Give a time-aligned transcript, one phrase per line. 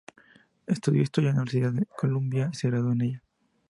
[0.65, 3.23] Estudió historia en la Universidad de Columbia y se graduó en ella.